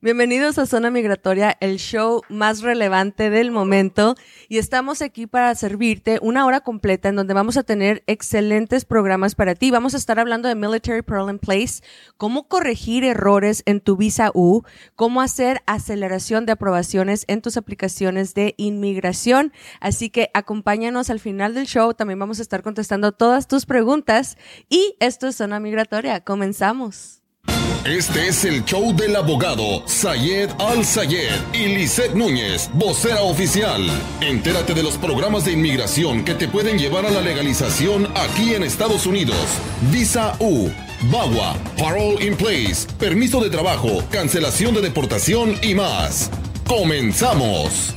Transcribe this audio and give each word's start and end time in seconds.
Bienvenidos 0.00 0.58
a 0.58 0.66
Zona 0.66 0.92
Migratoria, 0.92 1.56
el 1.58 1.78
show 1.78 2.22
más 2.28 2.62
relevante 2.62 3.30
del 3.30 3.50
momento. 3.50 4.14
Y 4.48 4.58
estamos 4.58 5.02
aquí 5.02 5.26
para 5.26 5.52
servirte 5.56 6.20
una 6.22 6.46
hora 6.46 6.60
completa 6.60 7.08
en 7.08 7.16
donde 7.16 7.34
vamos 7.34 7.56
a 7.56 7.64
tener 7.64 8.04
excelentes 8.06 8.84
programas 8.84 9.34
para 9.34 9.56
ti. 9.56 9.72
Vamos 9.72 9.94
a 9.94 9.96
estar 9.96 10.20
hablando 10.20 10.46
de 10.46 10.54
Military 10.54 11.02
Pearl 11.02 11.28
in 11.30 11.40
Place, 11.40 11.82
cómo 12.16 12.46
corregir 12.46 13.02
errores 13.02 13.64
en 13.66 13.80
tu 13.80 13.96
visa 13.96 14.30
U, 14.34 14.62
cómo 14.94 15.20
hacer 15.20 15.62
aceleración 15.66 16.46
de 16.46 16.52
aprobaciones 16.52 17.24
en 17.26 17.42
tus 17.42 17.56
aplicaciones 17.56 18.34
de 18.34 18.54
inmigración. 18.56 19.52
Así 19.80 20.10
que 20.10 20.30
acompáñanos 20.32 21.10
al 21.10 21.18
final 21.18 21.54
del 21.54 21.66
show. 21.66 21.92
También 21.92 22.20
vamos 22.20 22.38
a 22.38 22.42
estar 22.42 22.62
contestando 22.62 23.10
todas 23.10 23.48
tus 23.48 23.66
preguntas. 23.66 24.38
Y 24.68 24.94
esto 25.00 25.26
es 25.26 25.34
Zona 25.34 25.58
Migratoria. 25.58 26.20
Comenzamos. 26.20 27.18
Este 27.84 28.28
es 28.28 28.44
el 28.44 28.64
show 28.64 28.94
del 28.94 29.16
abogado 29.16 29.82
Sayed 29.86 30.50
Al-Sayed 30.58 31.40
y 31.52 31.68
Lisette 31.68 32.14
Núñez, 32.14 32.68
vocera 32.74 33.22
oficial. 33.22 33.88
Entérate 34.20 34.74
de 34.74 34.82
los 34.82 34.98
programas 34.98 35.44
de 35.44 35.52
inmigración 35.52 36.24
que 36.24 36.34
te 36.34 36.48
pueden 36.48 36.78
llevar 36.78 37.06
a 37.06 37.10
la 37.10 37.20
legalización 37.20 38.08
aquí 38.16 38.54
en 38.54 38.64
Estados 38.64 39.06
Unidos. 39.06 39.36
Visa 39.90 40.36
U, 40.40 40.70
VAWA, 41.10 41.56
Parole 41.78 42.24
in 42.26 42.36
Place, 42.36 42.86
permiso 42.98 43.40
de 43.40 43.50
trabajo, 43.50 44.02
cancelación 44.10 44.74
de 44.74 44.82
deportación 44.82 45.56
y 45.62 45.74
más. 45.74 46.30
¡Comenzamos! 46.66 47.94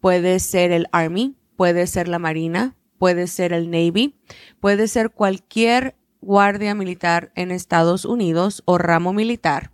puede 0.00 0.38
ser 0.40 0.72
el 0.72 0.86
Army, 0.92 1.36
puede 1.56 1.86
ser 1.86 2.08
la 2.08 2.18
Marina, 2.18 2.76
puede 2.98 3.26
ser 3.26 3.52
el 3.52 3.70
Navy, 3.70 4.14
puede 4.60 4.88
ser 4.88 5.10
cualquier 5.10 5.96
guardia 6.20 6.74
militar 6.74 7.32
en 7.34 7.50
Estados 7.50 8.04
Unidos 8.04 8.62
o 8.66 8.78
ramo 8.78 9.12
militar 9.12 9.73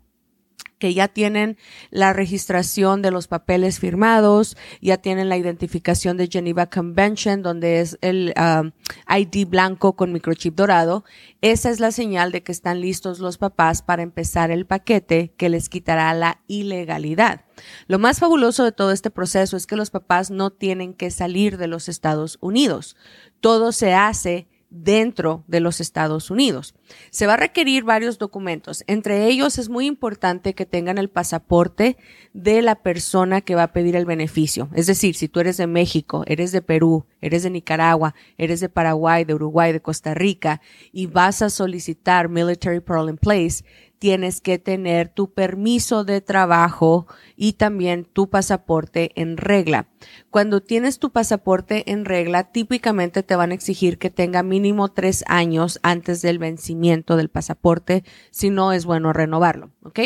que 0.80 0.94
ya 0.94 1.06
tienen 1.06 1.58
la 1.90 2.12
registración 2.12 3.02
de 3.02 3.12
los 3.12 3.28
papeles 3.28 3.78
firmados, 3.78 4.56
ya 4.80 4.96
tienen 4.96 5.28
la 5.28 5.36
identificación 5.36 6.16
de 6.16 6.26
Geneva 6.26 6.66
Convention, 6.66 7.42
donde 7.42 7.80
es 7.80 7.98
el 8.00 8.34
um, 8.36 8.72
ID 9.14 9.46
blanco 9.46 9.94
con 9.94 10.12
microchip 10.12 10.56
dorado. 10.56 11.04
Esa 11.42 11.70
es 11.70 11.78
la 11.80 11.92
señal 11.92 12.32
de 12.32 12.42
que 12.42 12.50
están 12.50 12.80
listos 12.80 13.20
los 13.20 13.36
papás 13.38 13.82
para 13.82 14.02
empezar 14.02 14.50
el 14.50 14.66
paquete 14.66 15.34
que 15.36 15.50
les 15.50 15.68
quitará 15.68 16.12
la 16.14 16.40
ilegalidad. 16.48 17.44
Lo 17.86 17.98
más 17.98 18.18
fabuloso 18.18 18.64
de 18.64 18.72
todo 18.72 18.90
este 18.90 19.10
proceso 19.10 19.58
es 19.58 19.66
que 19.66 19.76
los 19.76 19.90
papás 19.90 20.30
no 20.30 20.50
tienen 20.50 20.94
que 20.94 21.10
salir 21.10 21.58
de 21.58 21.66
los 21.66 21.90
Estados 21.90 22.38
Unidos. 22.40 22.96
Todo 23.40 23.72
se 23.72 23.92
hace 23.92 24.48
dentro 24.70 25.44
de 25.48 25.60
los 25.60 25.80
Estados 25.80 26.30
Unidos. 26.30 26.74
Se 27.10 27.26
va 27.26 27.34
a 27.34 27.36
requerir 27.36 27.84
varios 27.84 28.18
documentos. 28.18 28.84
Entre 28.86 29.26
ellos 29.26 29.58
es 29.58 29.68
muy 29.68 29.86
importante 29.86 30.54
que 30.54 30.64
tengan 30.64 30.96
el 30.96 31.10
pasaporte 31.10 31.96
de 32.32 32.62
la 32.62 32.76
persona 32.76 33.40
que 33.40 33.56
va 33.56 33.64
a 33.64 33.72
pedir 33.72 33.96
el 33.96 34.06
beneficio. 34.06 34.70
Es 34.74 34.86
decir, 34.86 35.16
si 35.16 35.28
tú 35.28 35.40
eres 35.40 35.56
de 35.56 35.66
México, 35.66 36.22
eres 36.26 36.52
de 36.52 36.62
Perú, 36.62 37.04
eres 37.20 37.42
de 37.42 37.50
Nicaragua, 37.50 38.14
eres 38.38 38.60
de 38.60 38.68
Paraguay, 38.68 39.24
de 39.24 39.34
Uruguay, 39.34 39.72
de 39.72 39.82
Costa 39.82 40.14
Rica 40.14 40.60
y 40.92 41.06
vas 41.06 41.42
a 41.42 41.50
solicitar 41.50 42.28
Military 42.28 42.80
Pearl 42.80 43.10
in 43.10 43.18
Place, 43.18 43.64
tienes 43.98 44.40
que 44.40 44.58
tener 44.58 45.10
tu 45.10 45.32
permiso 45.32 46.04
de 46.04 46.20
trabajo 46.20 47.06
y 47.36 47.54
también 47.54 48.04
tu 48.04 48.30
pasaporte 48.30 49.10
en 49.14 49.36
regla. 49.36 49.89
Cuando 50.30 50.60
tienes 50.60 50.98
tu 50.98 51.10
pasaporte 51.10 51.90
en 51.90 52.04
regla, 52.04 52.52
típicamente 52.52 53.22
te 53.22 53.36
van 53.36 53.50
a 53.50 53.54
exigir 53.54 53.98
que 53.98 54.10
tenga 54.10 54.42
mínimo 54.42 54.88
tres 54.88 55.24
años 55.26 55.80
antes 55.82 56.22
del 56.22 56.38
vencimiento 56.38 57.16
del 57.16 57.28
pasaporte, 57.28 58.04
si 58.30 58.50
no 58.50 58.72
es 58.72 58.84
bueno 58.84 59.12
renovarlo, 59.12 59.70
¿ok? 59.82 60.00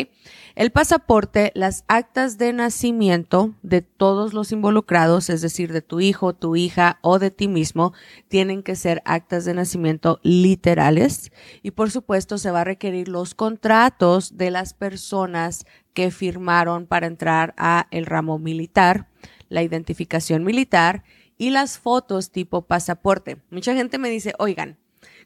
El 0.55 0.71
pasaporte, 0.71 1.51
las 1.53 1.83
actas 1.87 2.37
de 2.37 2.53
nacimiento 2.53 3.53
de 3.61 3.81
todos 3.81 4.33
los 4.33 4.51
involucrados, 4.51 5.29
es 5.29 5.41
decir, 5.41 5.71
de 5.73 5.81
tu 5.81 5.99
hijo, 5.99 6.33
tu 6.33 6.55
hija 6.55 6.99
o 7.01 7.19
de 7.19 7.29
ti 7.29 7.47
mismo, 7.47 7.93
tienen 8.27 8.63
que 8.63 8.75
ser 8.75 9.01
actas 9.05 9.45
de 9.45 9.53
nacimiento 9.53 10.19
literales 10.23 11.31
y 11.61 11.71
por 11.71 11.91
supuesto 11.91 12.37
se 12.37 12.51
va 12.51 12.61
a 12.61 12.65
requerir 12.65 13.09
los 13.09 13.35
contratos 13.35 14.37
de 14.37 14.49
las 14.49 14.73
personas 14.73 15.65
que 15.93 16.11
firmaron 16.11 16.87
para 16.87 17.07
entrar 17.07 17.53
a 17.57 17.87
el 17.91 18.05
ramo 18.05 18.37
militar, 18.37 19.07
la 19.49 19.63
identificación 19.63 20.43
militar 20.43 21.03
y 21.37 21.49
las 21.49 21.77
fotos 21.77 22.31
tipo 22.31 22.63
pasaporte. 22.63 23.37
Mucha 23.49 23.73
gente 23.73 23.97
me 23.97 24.09
dice, 24.09 24.33
oigan, 24.39 24.77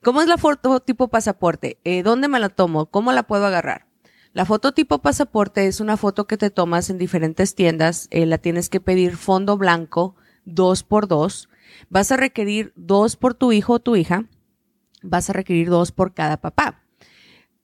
¿cómo 0.03 0.21
es 0.21 0.27
la 0.27 0.37
foto 0.37 0.79
tipo 0.79 1.07
pasaporte? 1.07 1.79
Eh, 1.83 2.03
¿Dónde 2.03 2.27
me 2.27 2.39
la 2.39 2.49
tomo? 2.49 2.87
¿Cómo 2.87 3.11
la 3.11 3.23
puedo 3.23 3.45
agarrar? 3.45 3.87
La 4.33 4.45
foto 4.45 4.73
tipo 4.73 4.99
pasaporte 4.99 5.65
es 5.65 5.79
una 5.79 5.97
foto 5.97 6.27
que 6.27 6.37
te 6.37 6.51
tomas 6.51 6.89
en 6.89 6.97
diferentes 6.97 7.55
tiendas. 7.55 8.07
Eh, 8.11 8.25
la 8.25 8.37
tienes 8.37 8.69
que 8.69 8.79
pedir 8.79 9.17
fondo 9.17 9.57
blanco, 9.57 10.15
dos 10.45 10.83
por 10.83 11.07
dos. 11.07 11.49
Vas 11.89 12.11
a 12.11 12.17
requerir 12.17 12.71
dos 12.75 13.15
por 13.15 13.33
tu 13.33 13.51
hijo 13.51 13.73
o 13.73 13.79
tu 13.79 13.95
hija. 13.95 14.25
Vas 15.01 15.29
a 15.29 15.33
requerir 15.33 15.69
dos 15.69 15.91
por 15.91 16.13
cada 16.13 16.37
papá. 16.37 16.83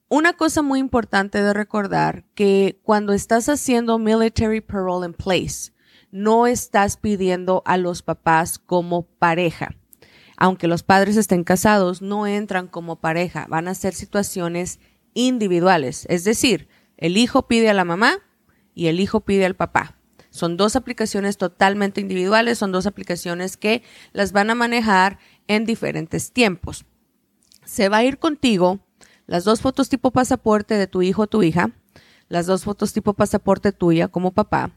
Una 0.07 0.33
cosa 0.33 0.61
muy 0.61 0.79
importante 0.79 1.41
de 1.41 1.53
recordar 1.53 2.25
que 2.35 2.79
cuando 2.83 3.13
estás 3.13 3.49
haciendo 3.49 3.97
military 3.99 4.61
parole 4.61 5.07
in 5.07 5.13
place, 5.13 5.71
no 6.15 6.47
estás 6.47 6.95
pidiendo 6.95 7.61
a 7.65 7.75
los 7.75 8.01
papás 8.01 8.57
como 8.57 9.03
pareja. 9.03 9.75
aunque 10.37 10.67
los 10.67 10.83
padres 10.83 11.15
estén 11.15 11.43
casados, 11.45 12.01
no 12.01 12.27
entran 12.27 12.67
como 12.67 12.97
pareja, 12.97 13.47
van 13.49 13.69
a 13.69 13.73
ser 13.73 13.93
situaciones 13.93 14.79
individuales. 15.13 16.05
Es 16.09 16.25
decir, 16.25 16.67
el 16.97 17.15
hijo 17.15 17.47
pide 17.47 17.69
a 17.69 17.73
la 17.73 17.85
mamá 17.85 18.17
y 18.73 18.87
el 18.87 18.99
hijo 18.99 19.21
pide 19.21 19.45
al 19.45 19.55
papá. 19.55 19.97
Son 20.29 20.57
dos 20.57 20.75
aplicaciones 20.75 21.37
totalmente 21.37 22.01
individuales, 22.01 22.57
son 22.57 22.73
dos 22.73 22.85
aplicaciones 22.85 23.55
que 23.55 23.81
las 24.11 24.33
van 24.33 24.49
a 24.49 24.55
manejar 24.55 25.19
en 25.47 25.65
diferentes 25.65 26.33
tiempos. 26.33 26.85
Se 27.63 27.87
va 27.87 27.97
a 27.97 28.03
ir 28.03 28.19
contigo 28.19 28.79
las 29.25 29.45
dos 29.45 29.61
fotos 29.61 29.87
tipo 29.87 30.11
pasaporte 30.11 30.75
de 30.75 30.87
tu 30.87 31.01
hijo 31.01 31.23
o 31.23 31.27
tu 31.27 31.43
hija, 31.43 31.71
las 32.27 32.45
dos 32.45 32.65
fotos 32.65 32.91
tipo 32.91 33.13
pasaporte 33.13 33.71
tuya 33.71 34.09
como 34.09 34.33
papá, 34.33 34.71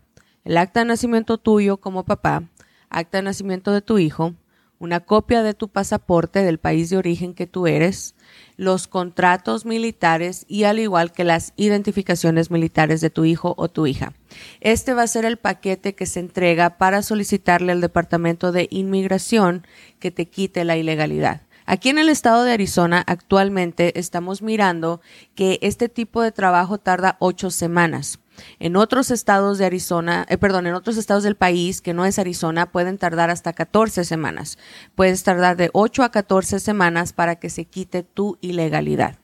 el 0.49 0.57
acta 0.57 0.81
de 0.81 0.87
nacimiento 0.87 1.37
tuyo 1.37 1.77
como 1.77 2.05
papá, 2.05 2.43
acta 2.89 3.19
de 3.19 3.23
nacimiento 3.23 3.71
de 3.71 3.83
tu 3.83 3.99
hijo, 3.99 4.33
una 4.79 5.01
copia 5.01 5.43
de 5.43 5.53
tu 5.53 5.69
pasaporte 5.69 6.43
del 6.43 6.57
país 6.57 6.89
de 6.89 6.97
origen 6.97 7.35
que 7.35 7.47
tú 7.47 7.67
eres, 7.67 8.15
los 8.57 8.89
contratos 8.89 9.67
militares 9.67 10.47
y 10.49 10.65
al 10.65 10.79
igual 10.79 11.13
que 11.13 11.23
las 11.23 11.53
identificaciones 11.57 12.51
militares 12.51 13.03
de 13.03 13.11
tu 13.11 13.27
hijo 13.27 13.53
o 13.59 13.69
tu 13.69 13.87
hija. 13.87 14.15
Este 14.61 14.95
va 14.95 15.03
a 15.03 15.07
ser 15.09 15.27
el 15.27 15.37
paquete 15.37 15.95
que 15.95 16.07
se 16.07 16.21
entrega 16.21 16.79
para 16.79 17.03
solicitarle 17.03 17.73
al 17.73 17.83
Departamento 17.83 18.51
de 18.51 18.69
Inmigración 18.71 19.67
que 19.99 20.11
te 20.11 20.31
quite 20.31 20.65
la 20.65 20.79
ilegalidad. 20.79 21.43
Aquí 21.67 21.91
en 21.91 21.99
el 21.99 22.09
estado 22.09 22.45
de 22.45 22.53
Arizona 22.53 23.05
actualmente 23.07 24.01
estamos 24.01 24.41
mirando 24.41 25.03
que 25.35 25.59
este 25.61 25.91
tipo 25.91 26.23
de 26.23 26.33
trabajo 26.33 26.79
tarda 26.79 27.19
ocho 27.21 27.51
semanas. 27.51 28.19
En 28.59 28.77
otros 28.77 29.11
estados 29.11 29.59
de 29.59 29.67
Arizona, 29.67 30.27
eh, 30.29 30.39
perdón, 30.39 30.67
en 30.67 30.75
otros 30.75 30.97
estados 30.97 31.23
del 31.23 31.37
país 31.37 31.81
que 31.81 31.95
no 31.95 32.05
es 32.05 32.19
Arizona, 32.19 32.71
pueden 32.71 32.99
tardar 32.99 33.31
hasta 33.31 33.53
14 33.53 34.05
semanas. 34.05 34.59
Puedes 34.95 35.23
tardar 35.23 35.57
de 35.57 35.71
8 35.73 36.03
a 36.03 36.11
14 36.11 36.61
semanas 36.61 37.13
para 37.13 37.37
que 37.37 37.51
se 37.51 37.65
quite 37.65 38.03
tu 38.03 38.39
ilegalidad. 38.41 39.19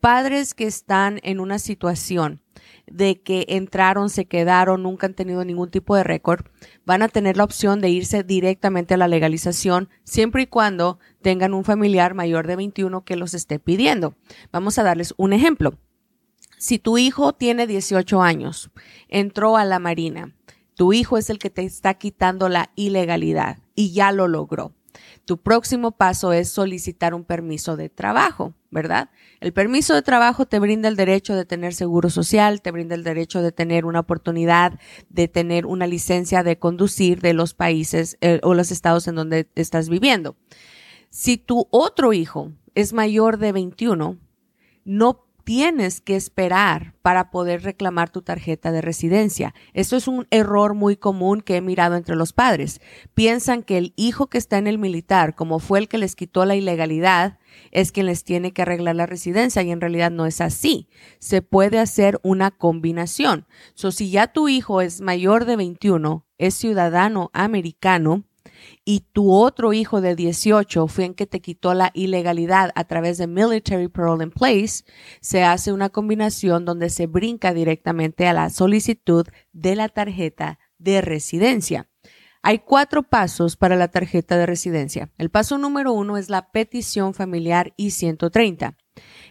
Padres 0.00 0.54
que 0.54 0.66
están 0.66 1.20
en 1.22 1.40
una 1.40 1.58
situación 1.58 2.43
de 2.86 3.20
que 3.20 3.46
entraron, 3.48 4.10
se 4.10 4.26
quedaron, 4.26 4.82
nunca 4.82 5.06
han 5.06 5.14
tenido 5.14 5.44
ningún 5.44 5.70
tipo 5.70 5.96
de 5.96 6.04
récord, 6.04 6.44
van 6.84 7.02
a 7.02 7.08
tener 7.08 7.36
la 7.36 7.44
opción 7.44 7.80
de 7.80 7.90
irse 7.90 8.22
directamente 8.22 8.94
a 8.94 8.96
la 8.96 9.08
legalización 9.08 9.88
siempre 10.04 10.42
y 10.42 10.46
cuando 10.46 10.98
tengan 11.22 11.54
un 11.54 11.64
familiar 11.64 12.14
mayor 12.14 12.46
de 12.46 12.56
21 12.56 13.04
que 13.04 13.16
los 13.16 13.34
esté 13.34 13.58
pidiendo. 13.58 14.14
Vamos 14.52 14.78
a 14.78 14.82
darles 14.82 15.14
un 15.16 15.32
ejemplo. 15.32 15.78
Si 16.58 16.78
tu 16.78 16.98
hijo 16.98 17.32
tiene 17.32 17.66
18 17.66 18.22
años, 18.22 18.70
entró 19.08 19.56
a 19.56 19.64
la 19.64 19.78
Marina, 19.78 20.34
tu 20.76 20.92
hijo 20.92 21.18
es 21.18 21.30
el 21.30 21.38
que 21.38 21.50
te 21.50 21.62
está 21.62 21.94
quitando 21.94 22.48
la 22.48 22.70
ilegalidad 22.74 23.58
y 23.74 23.92
ya 23.92 24.12
lo 24.12 24.28
logró. 24.28 24.72
Tu 25.24 25.38
próximo 25.38 25.92
paso 25.92 26.32
es 26.32 26.48
solicitar 26.48 27.14
un 27.14 27.24
permiso 27.24 27.76
de 27.76 27.88
trabajo. 27.88 28.54
¿Verdad? 28.74 29.08
El 29.40 29.52
permiso 29.52 29.94
de 29.94 30.02
trabajo 30.02 30.46
te 30.46 30.58
brinda 30.58 30.88
el 30.88 30.96
derecho 30.96 31.34
de 31.34 31.46
tener 31.46 31.72
seguro 31.72 32.10
social, 32.10 32.60
te 32.60 32.72
brinda 32.72 32.96
el 32.96 33.04
derecho 33.04 33.40
de 33.40 33.52
tener 33.52 33.86
una 33.86 34.00
oportunidad 34.00 34.78
de 35.08 35.28
tener 35.28 35.64
una 35.64 35.86
licencia 35.86 36.42
de 36.42 36.58
conducir 36.58 37.22
de 37.22 37.32
los 37.32 37.54
países 37.54 38.18
eh, 38.20 38.40
o 38.42 38.52
los 38.52 38.72
estados 38.72 39.06
en 39.06 39.14
donde 39.14 39.48
estás 39.54 39.88
viviendo. 39.88 40.36
Si 41.08 41.38
tu 41.38 41.68
otro 41.70 42.12
hijo 42.12 42.50
es 42.74 42.92
mayor 42.92 43.38
de 43.38 43.52
21, 43.52 44.18
no 44.84 45.24
tienes 45.44 46.00
que 46.00 46.16
esperar 46.16 46.94
para 47.02 47.30
poder 47.30 47.62
reclamar 47.62 48.10
tu 48.10 48.22
tarjeta 48.22 48.72
de 48.72 48.80
residencia. 48.80 49.54
Eso 49.74 49.96
es 49.96 50.08
un 50.08 50.26
error 50.30 50.74
muy 50.74 50.96
común 50.96 51.42
que 51.42 51.56
he 51.56 51.60
mirado 51.60 51.96
entre 51.96 52.16
los 52.16 52.32
padres. 52.32 52.80
Piensan 53.14 53.62
que 53.62 53.78
el 53.78 53.92
hijo 53.96 54.28
que 54.28 54.38
está 54.38 54.58
en 54.58 54.66
el 54.66 54.78
militar, 54.78 55.34
como 55.34 55.58
fue 55.58 55.78
el 55.78 55.88
que 55.88 55.98
les 55.98 56.16
quitó 56.16 56.44
la 56.44 56.56
ilegalidad, 56.56 57.38
es 57.70 57.92
quien 57.92 58.06
les 58.06 58.24
tiene 58.24 58.52
que 58.52 58.62
arreglar 58.62 58.96
la 58.96 59.06
residencia 59.06 59.62
y 59.62 59.70
en 59.70 59.80
realidad 59.80 60.10
no 60.10 60.26
es 60.26 60.40
así. 60.40 60.88
Se 61.18 61.42
puede 61.42 61.78
hacer 61.78 62.18
una 62.22 62.50
combinación. 62.50 63.46
So, 63.74 63.92
si 63.92 64.10
ya 64.10 64.28
tu 64.28 64.48
hijo 64.48 64.80
es 64.80 65.00
mayor 65.00 65.44
de 65.44 65.56
21, 65.56 66.26
es 66.38 66.54
ciudadano 66.54 67.30
americano, 67.32 68.24
y 68.84 69.00
tu 69.12 69.32
otro 69.32 69.72
hijo 69.72 70.00
de 70.00 70.14
18 70.14 70.86
fue 70.88 71.04
en 71.06 71.14
que 71.14 71.26
te 71.26 71.40
quitó 71.40 71.74
la 71.74 71.90
ilegalidad 71.94 72.70
a 72.74 72.84
través 72.84 73.18
de 73.18 73.26
Military 73.26 73.88
Parole 73.88 74.24
in 74.24 74.30
Place, 74.30 74.84
se 75.20 75.42
hace 75.42 75.72
una 75.72 75.88
combinación 75.90 76.64
donde 76.64 76.90
se 76.90 77.06
brinca 77.06 77.54
directamente 77.54 78.26
a 78.26 78.32
la 78.32 78.50
solicitud 78.50 79.26
de 79.52 79.76
la 79.76 79.88
tarjeta 79.88 80.58
de 80.78 81.00
residencia. 81.00 81.88
Hay 82.42 82.58
cuatro 82.58 83.02
pasos 83.02 83.56
para 83.56 83.74
la 83.74 83.88
tarjeta 83.88 84.36
de 84.36 84.44
residencia. 84.44 85.10
El 85.16 85.30
paso 85.30 85.56
número 85.56 85.94
uno 85.94 86.18
es 86.18 86.28
la 86.28 86.50
petición 86.50 87.14
familiar 87.14 87.72
I-130. 87.78 88.76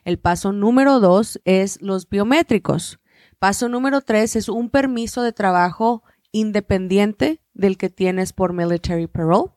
El 0.04 0.18
paso 0.18 0.52
número 0.52 1.00
dos 1.00 1.40
es 1.46 1.80
los 1.80 2.10
biométricos. 2.10 3.00
Paso 3.38 3.70
número 3.70 4.02
tres 4.02 4.36
es 4.36 4.50
un 4.50 4.72
permiso 4.72 5.22
de 5.22 5.32
trabajo 5.32 6.02
independiente 6.34 7.42
del 7.54 7.78
que 7.78 7.90
tienes 7.90 8.34
por 8.34 8.52
military 8.52 9.08
parole. 9.08 9.52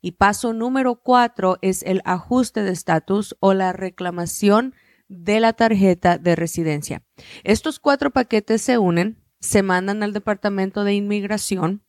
Y 0.00 0.12
paso 0.12 0.52
número 0.52 0.96
cuatro 0.96 1.58
es 1.62 1.82
el 1.84 2.02
ajuste 2.04 2.64
de 2.64 2.72
estatus 2.72 3.36
o 3.38 3.54
la 3.54 3.72
reclamación 3.72 4.74
de 5.08 5.38
la 5.38 5.52
tarjeta 5.52 6.18
de 6.18 6.34
residencia. 6.34 7.04
Estos 7.44 7.78
cuatro 7.78 8.10
paquetes 8.10 8.62
se 8.62 8.78
unen, 8.78 9.22
se 9.40 9.62
mandan 9.62 10.02
al 10.02 10.12
Departamento 10.12 10.84
de 10.84 10.94
Inmigración, 10.94 11.84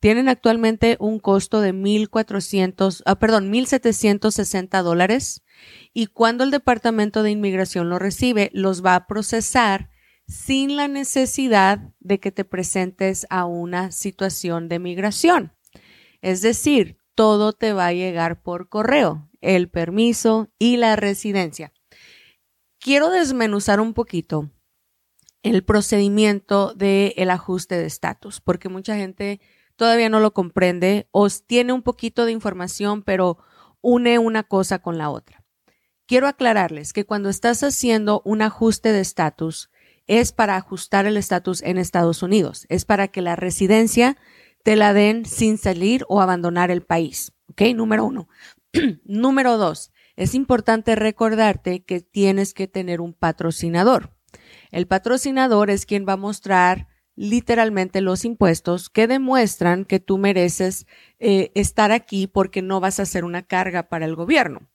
tienen 0.00 0.28
actualmente 0.28 0.96
un 0.98 1.18
costo 1.20 1.60
de 1.60 1.72
1.400, 1.72 3.02
ah, 3.06 3.18
perdón, 3.18 3.52
1.760 3.52 4.82
dólares 4.82 5.42
y 5.92 6.06
cuando 6.06 6.44
el 6.44 6.50
Departamento 6.50 7.22
de 7.22 7.30
Inmigración 7.30 7.88
lo 7.88 7.98
recibe, 7.98 8.50
los 8.52 8.84
va 8.84 8.96
a 8.96 9.06
procesar 9.06 9.90
sin 10.26 10.76
la 10.76 10.88
necesidad 10.88 11.92
de 12.00 12.20
que 12.20 12.32
te 12.32 12.44
presentes 12.44 13.26
a 13.30 13.44
una 13.44 13.92
situación 13.92 14.68
de 14.68 14.78
migración. 14.78 15.52
Es 16.20 16.42
decir, 16.42 16.98
todo 17.14 17.52
te 17.52 17.72
va 17.72 17.86
a 17.86 17.92
llegar 17.92 18.42
por 18.42 18.68
correo, 18.68 19.30
el 19.40 19.68
permiso 19.68 20.48
y 20.58 20.76
la 20.76 20.96
residencia. 20.96 21.72
Quiero 22.78 23.10
desmenuzar 23.10 23.80
un 23.80 23.94
poquito 23.94 24.50
el 25.42 25.64
procedimiento 25.64 26.74
del 26.74 27.12
el 27.16 27.30
ajuste 27.30 27.76
de 27.76 27.86
estatus, 27.86 28.40
porque 28.40 28.68
mucha 28.68 28.96
gente 28.96 29.40
todavía 29.76 30.08
no 30.08 30.20
lo 30.20 30.32
comprende 30.32 31.08
o 31.12 31.28
tiene 31.30 31.72
un 31.72 31.82
poquito 31.82 32.24
de 32.24 32.32
información, 32.32 33.02
pero 33.02 33.38
une 33.80 34.18
una 34.18 34.42
cosa 34.42 34.80
con 34.80 34.98
la 34.98 35.10
otra. 35.10 35.44
Quiero 36.06 36.26
aclararles 36.26 36.92
que 36.92 37.04
cuando 37.04 37.28
estás 37.28 37.62
haciendo 37.62 38.22
un 38.24 38.42
ajuste 38.42 38.92
de 38.92 39.00
estatus, 39.00 39.70
es 40.06 40.32
para 40.32 40.56
ajustar 40.56 41.06
el 41.06 41.16
estatus 41.16 41.62
en 41.62 41.78
Estados 41.78 42.22
Unidos. 42.22 42.66
Es 42.68 42.84
para 42.84 43.08
que 43.08 43.22
la 43.22 43.36
residencia 43.36 44.16
te 44.62 44.76
la 44.76 44.92
den 44.92 45.24
sin 45.24 45.58
salir 45.58 46.04
o 46.08 46.20
abandonar 46.20 46.70
el 46.70 46.82
país. 46.82 47.32
¿Ok? 47.48 47.62
Número 47.74 48.04
uno. 48.04 48.28
Número 49.04 49.56
dos, 49.56 49.92
es 50.16 50.34
importante 50.34 50.96
recordarte 50.96 51.84
que 51.84 52.00
tienes 52.00 52.54
que 52.54 52.66
tener 52.66 53.00
un 53.00 53.12
patrocinador. 53.12 54.12
El 54.70 54.86
patrocinador 54.86 55.70
es 55.70 55.86
quien 55.86 56.06
va 56.08 56.14
a 56.14 56.18
mostrar 56.18 56.88
literalmente 57.14 58.00
los 58.00 58.24
impuestos 58.24 58.90
que 58.90 59.06
demuestran 59.06 59.84
que 59.84 60.00
tú 60.00 60.18
mereces 60.18 60.86
eh, 61.18 61.50
estar 61.54 61.92
aquí 61.92 62.26
porque 62.26 62.60
no 62.60 62.78
vas 62.80 63.00
a 63.00 63.06
ser 63.06 63.24
una 63.24 63.42
carga 63.42 63.88
para 63.88 64.04
el 64.04 64.14
gobierno. 64.14 64.68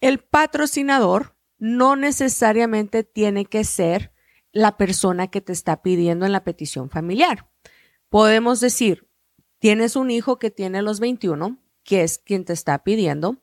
El 0.00 0.18
patrocinador 0.18 1.36
no 1.58 1.96
necesariamente 1.96 3.04
tiene 3.04 3.44
que 3.44 3.64
ser 3.64 4.12
la 4.56 4.78
persona 4.78 5.28
que 5.28 5.42
te 5.42 5.52
está 5.52 5.82
pidiendo 5.82 6.24
en 6.24 6.32
la 6.32 6.42
petición 6.42 6.88
familiar. 6.88 7.46
Podemos 8.08 8.58
decir, 8.58 9.06
tienes 9.58 9.96
un 9.96 10.10
hijo 10.10 10.38
que 10.38 10.50
tiene 10.50 10.80
los 10.80 10.98
21, 10.98 11.58
que 11.84 12.02
es 12.02 12.18
quien 12.18 12.46
te 12.46 12.54
está 12.54 12.82
pidiendo, 12.82 13.42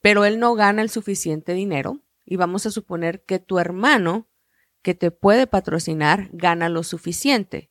pero 0.00 0.24
él 0.24 0.40
no 0.40 0.54
gana 0.54 0.82
el 0.82 0.90
suficiente 0.90 1.54
dinero 1.54 2.00
y 2.24 2.34
vamos 2.34 2.66
a 2.66 2.72
suponer 2.72 3.24
que 3.24 3.38
tu 3.38 3.60
hermano 3.60 4.28
que 4.82 4.94
te 4.94 5.12
puede 5.12 5.46
patrocinar 5.46 6.28
gana 6.32 6.68
lo 6.68 6.82
suficiente. 6.82 7.70